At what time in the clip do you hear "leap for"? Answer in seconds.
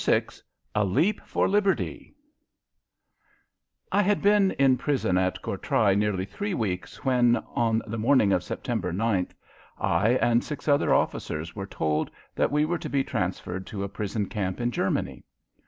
0.83-1.47